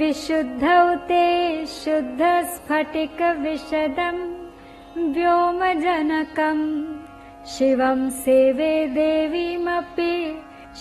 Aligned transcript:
विशुद्धौ 0.00 0.84
ते 1.08 1.24
शुद्धस्फटिकविशदम् 1.68 4.20
व्योमजनकम् 5.14 6.62
शिवम् 7.54 8.04
सेवे 8.20 8.70
देवीमपि 8.94 10.14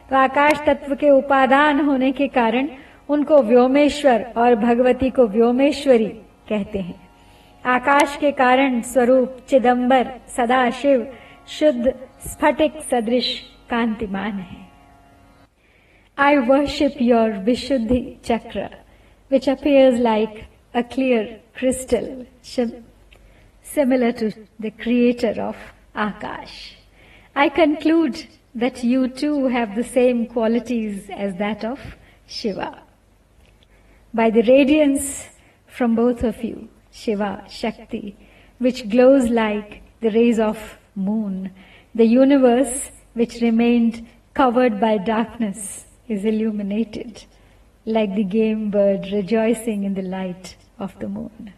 तो 0.09 0.15
आकाश 0.15 0.59
तत्व 0.65 0.95
के 0.95 1.09
उपादान 1.09 1.79
होने 1.85 2.11
के 2.11 2.27
कारण 2.27 2.67
उनको 3.09 3.41
व्योमेश्वर 3.43 4.23
और 4.37 4.55
भगवती 4.55 5.09
को 5.09 5.25
व्योमेश्वरी 5.27 6.07
कहते 6.49 6.79
हैं। 6.79 6.99
आकाश 7.65 8.17
के 8.21 8.31
कारण 8.31 8.81
स्वरूप 8.83 9.37
चिदंबर 9.49 10.11
सदा 10.35 10.69
शिव 10.71 11.07
शुद्ध, 11.49 11.93
स्फटिक 12.27 12.81
सदृश 12.91 13.29
कांतिमान 13.69 14.31
है। 14.31 14.63
I 16.17 16.37
worship 16.47 17.01
your 17.01 17.31
Vishuddhi 17.45 17.99
chakra 18.25 18.69
which 19.31 19.49
appears 19.49 19.99
like 19.99 20.39
a 20.75 20.81
clear 20.93 21.23
crystal 21.57 22.25
similar 23.65 24.11
to 24.19 24.29
the 24.61 24.71
creator 24.81 25.39
of 25.41 25.57
akash 25.99 26.49
I 27.35 27.49
conclude 27.57 28.13
that 28.55 28.83
you 28.83 29.07
too 29.09 29.47
have 29.47 29.75
the 29.75 29.83
same 29.83 30.25
qualities 30.25 31.09
as 31.09 31.35
that 31.35 31.65
of 31.65 31.79
Shiva. 32.25 32.81
By 34.13 34.29
the 34.29 34.43
radiance 34.43 35.27
from 35.67 35.93
both 35.95 36.23
of 36.23 36.41
you, 36.41 36.69
Shiva, 36.91 37.43
Shakti, 37.49 38.15
which 38.59 38.89
glows 38.89 39.29
like 39.29 39.83
the 39.99 40.09
rays 40.09 40.39
of 40.39 40.77
moon, 40.95 41.51
the 41.93 42.05
universe 42.05 42.91
which 43.13 43.41
remained 43.41 44.07
covered 44.33 44.79
by 44.79 44.97
darkness 44.97 45.85
is 46.07 46.23
illuminated 46.23 47.25
like 47.85 48.15
the 48.15 48.23
game 48.23 48.71
bird 48.71 49.07
rejoicing 49.11 49.83
in 49.83 49.93
the 49.93 50.01
light 50.01 50.55
of 50.79 50.97
the 50.99 51.07
moon. 51.07 51.53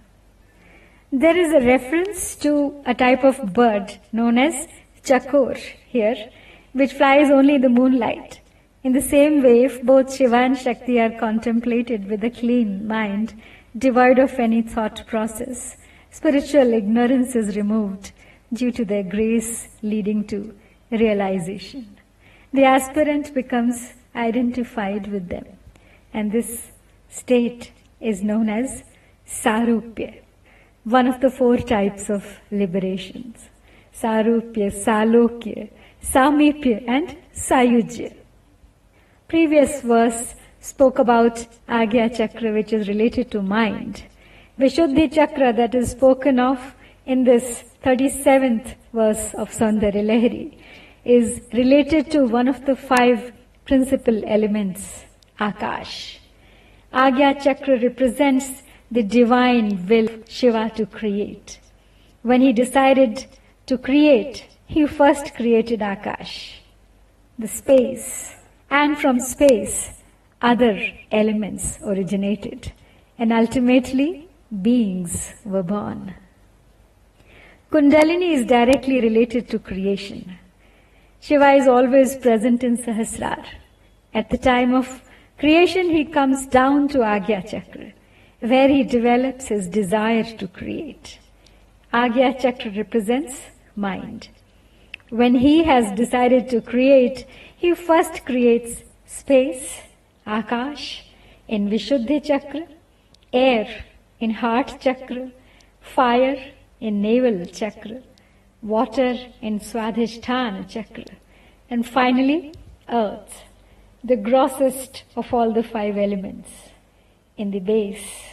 There 1.11 1.37
is 1.37 1.53
a 1.53 1.65
reference 1.65 2.35
to 2.37 2.81
a 2.85 2.93
type 2.93 3.23
of 3.23 3.53
bird 3.53 3.97
known 4.11 4.37
as 4.37 4.67
chakor 5.03 5.55
here, 5.55 6.29
which 6.77 6.93
flies 6.93 7.29
only 7.31 7.55
in 7.55 7.61
the 7.61 7.69
moonlight. 7.69 8.39
In 8.83 8.93
the 8.93 9.01
same 9.01 9.41
way, 9.43 9.63
if 9.65 9.81
both 9.81 10.13
Shiva 10.15 10.37
and 10.37 10.57
Shakti 10.57 10.99
are 10.99 11.19
contemplated 11.19 12.07
with 12.09 12.23
a 12.23 12.29
clean 12.29 12.87
mind, 12.87 13.33
devoid 13.77 14.19
of 14.19 14.39
any 14.39 14.61
thought 14.61 15.05
process, 15.07 15.77
spiritual 16.11 16.73
ignorance 16.73 17.35
is 17.35 17.57
removed 17.57 18.11
due 18.53 18.71
to 18.71 18.85
their 18.85 19.03
grace 19.03 19.67
leading 19.81 20.25
to 20.27 20.55
realization. 20.91 21.97
The 22.53 22.63
aspirant 22.63 23.33
becomes 23.33 23.93
identified 24.15 25.07
with 25.11 25.27
them. 25.29 25.45
And 26.13 26.31
this 26.31 26.71
state 27.09 27.71
is 27.99 28.23
known 28.23 28.49
as 28.49 28.83
Sarupya, 29.27 30.21
one 30.83 31.07
of 31.07 31.19
the 31.21 31.29
four 31.29 31.57
types 31.57 32.09
of 32.09 32.23
liberations. 32.51 33.49
Sarupya, 33.93 34.71
Salokya, 34.71 35.69
Samipya, 36.03 36.83
and 36.87 37.17
Sayujya. 37.33 38.13
Previous 39.27 39.81
verse 39.81 40.35
spoke 40.59 40.99
about 40.99 41.45
Agya 41.67 42.15
Chakra, 42.15 42.53
which 42.53 42.73
is 42.73 42.87
related 42.87 43.29
to 43.31 43.41
mind. 43.41 44.03
Vishuddhi 44.59 45.13
Chakra, 45.13 45.53
that 45.53 45.75
is 45.75 45.91
spoken 45.91 46.39
of 46.39 46.75
in 47.05 47.23
this 47.23 47.63
37th 47.83 48.75
verse 48.93 49.33
of 49.35 49.49
Saundarya 49.49 50.03
Lahari, 50.03 50.57
is 51.05 51.41
related 51.53 52.11
to 52.11 52.25
one 52.25 52.47
of 52.47 52.65
the 52.65 52.75
five 52.75 53.31
principal 53.65 54.23
elements, 54.25 55.05
Akash. 55.39 56.17
Agya 56.93 57.41
Chakra 57.43 57.79
represents 57.81 58.63
the 58.89 59.03
divine 59.03 59.85
will 59.87 60.07
Shiva 60.27 60.71
to 60.75 60.85
create. 60.85 61.59
When 62.23 62.41
he 62.41 62.53
decided 62.53 63.25
to 63.67 63.77
create, 63.77 64.47
he 64.67 64.85
first 64.85 65.33
created 65.33 65.79
Akash, 65.79 66.55
the 67.39 67.47
space, 67.47 68.35
and 68.69 68.97
from 68.97 69.19
space, 69.19 69.89
other 70.41 70.77
elements 71.11 71.79
originated, 71.83 72.73
and 73.17 73.31
ultimately, 73.31 74.27
beings 74.61 75.33
were 75.45 75.63
born. 75.63 76.13
Kundalini 77.71 78.33
is 78.33 78.45
directly 78.45 78.99
related 79.01 79.49
to 79.49 79.57
creation. 79.57 80.37
Shiva 81.21 81.53
is 81.53 81.67
always 81.67 82.15
present 82.17 82.63
in 82.63 82.77
Sahasrar. 82.77 83.45
At 84.13 84.29
the 84.29 84.37
time 84.37 84.73
of 84.73 85.01
creation, 85.39 85.89
he 85.89 86.05
comes 86.05 86.45
down 86.45 86.89
to 86.89 86.99
Agya 86.99 87.49
Chakra, 87.49 87.93
where 88.41 88.67
he 88.67 88.83
develops 88.83 89.47
his 89.47 89.67
desire 89.67 90.23
to 90.23 90.47
create. 90.47 91.19
Agya 91.93 92.39
Chakra 92.39 92.71
represents 92.71 93.41
mind. 93.75 94.29
When 95.09 95.35
he 95.35 95.63
has 95.63 95.91
decided 95.93 96.49
to 96.49 96.61
create, 96.61 97.25
he 97.55 97.73
first 97.73 98.25
creates 98.25 98.83
space, 99.05 99.79
Akash, 100.25 101.01
in 101.47 101.69
Vishuddhi 101.69 102.23
Chakra, 102.25 102.67
air 103.31 103.85
in 104.19 104.31
Heart 104.31 104.81
Chakra, 104.81 105.31
fire 105.79 106.51
in 106.81 107.01
Navel 107.01 107.45
Chakra, 107.45 108.01
water 108.61 109.17
in 109.41 109.59
Swadhisthana 109.61 110.67
chakra, 110.67 111.05
and 111.69 111.87
finally 111.87 112.53
earth, 112.89 113.43
the 114.03 114.17
grossest 114.17 115.03
of 115.15 115.33
all 115.33 115.53
the 115.53 115.63
five 115.63 115.97
elements, 115.97 116.49
in 117.37 117.51
the 117.51 117.59
base, 117.59 118.23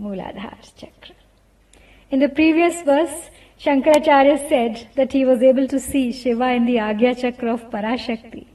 Mooladhara 0.00 0.74
chakra. 0.76 1.14
In 2.10 2.20
the 2.20 2.28
previous 2.28 2.80
verse, 2.82 3.30
Shankaracharya 3.62 4.48
said 4.48 4.88
that 4.96 5.12
he 5.12 5.24
was 5.24 5.40
able 5.40 5.68
to 5.68 5.78
see 5.78 6.10
Shiva 6.10 6.48
in 6.50 6.66
the 6.66 6.78
Agya 6.78 7.16
chakra 7.16 7.52
of 7.54 7.70
Parashakti. 7.70 8.46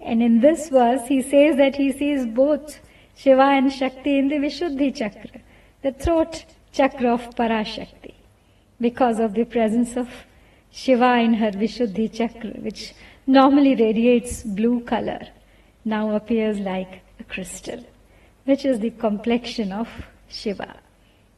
And 0.00 0.22
in 0.22 0.40
this 0.40 0.68
verse, 0.68 1.08
he 1.08 1.20
says 1.20 1.56
that 1.56 1.74
he 1.74 1.90
sees 1.90 2.24
both 2.26 2.78
Shiva 3.16 3.42
and 3.42 3.72
Shakti 3.72 4.18
in 4.18 4.28
the 4.28 4.36
Vishuddhi 4.36 4.94
Chakra, 4.94 5.40
the 5.82 5.90
throat 5.90 6.44
chakra 6.70 7.14
of 7.14 7.34
Parashakti, 7.34 8.14
because 8.80 9.18
of 9.18 9.34
the 9.34 9.44
presence 9.44 9.96
of 9.96 10.08
Shiva 10.70 11.14
in 11.16 11.34
her 11.34 11.50
Vishuddhi 11.50 12.06
Chakra, 12.16 12.50
which 12.50 12.94
normally 13.26 13.74
radiates 13.74 14.44
blue 14.44 14.78
color, 14.78 15.26
now 15.84 16.14
appears 16.14 16.60
like 16.60 17.00
a 17.18 17.24
crystal, 17.24 17.84
which 18.44 18.64
is 18.64 18.78
the 18.78 18.90
complexion 18.90 19.72
of 19.72 19.88
Shiva. 20.28 20.76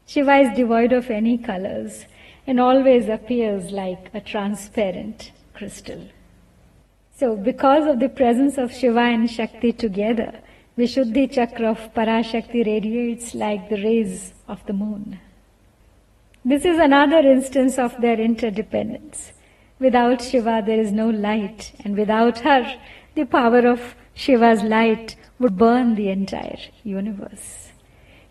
Shiva 0.06 0.36
is 0.40 0.54
devoid 0.54 0.92
of 0.92 1.08
any 1.08 1.38
colors 1.38 2.04
and 2.48 2.58
always 2.58 3.08
appears 3.08 3.70
like 3.70 4.10
a 4.14 4.20
transparent 4.20 5.32
crystal. 5.52 6.02
So, 7.14 7.36
because 7.36 7.86
of 7.86 8.00
the 8.00 8.08
presence 8.08 8.56
of 8.56 8.72
Shiva 8.72 9.00
and 9.00 9.30
Shakti 9.30 9.70
together, 9.72 10.40
Vishuddhi 10.78 11.30
Chakra 11.30 11.72
of 11.72 11.92
Parashakti 11.92 12.64
radiates 12.64 13.34
like 13.34 13.68
the 13.68 13.82
rays 13.82 14.32
of 14.48 14.64
the 14.64 14.72
moon. 14.72 15.20
This 16.42 16.64
is 16.64 16.78
another 16.78 17.18
instance 17.18 17.78
of 17.78 18.00
their 18.00 18.18
interdependence. 18.18 19.32
Without 19.78 20.22
Shiva, 20.22 20.62
there 20.64 20.80
is 20.80 20.90
no 20.90 21.10
light, 21.10 21.72
and 21.84 21.98
without 21.98 22.38
her, 22.38 22.80
the 23.14 23.26
power 23.26 23.66
of 23.66 23.94
Shiva's 24.14 24.62
light 24.62 25.16
would 25.38 25.58
burn 25.58 25.96
the 25.96 26.08
entire 26.08 26.58
universe. 26.82 27.72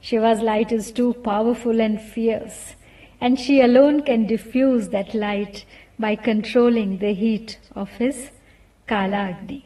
Shiva's 0.01 0.41
light 0.41 0.71
is 0.71 0.91
too 0.91 1.13
powerful 1.13 1.79
and 1.79 2.01
fierce, 2.01 2.73
and 3.21 3.39
she 3.39 3.61
alone 3.61 4.01
can 4.01 4.25
diffuse 4.27 4.89
that 4.89 5.13
light 5.13 5.65
by 5.99 6.15
controlling 6.15 6.97
the 6.99 7.13
heat 7.13 7.59
of 7.75 7.89
his 7.91 8.29
Kalagni. 8.87 9.63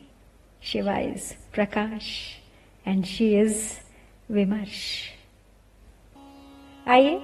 Shiva 0.62 1.00
is 1.00 1.36
Prakash, 1.54 2.36
and 2.86 3.06
she 3.06 3.36
is 3.36 3.80
Vimarsh. 4.30 5.10
आइए 6.88 7.20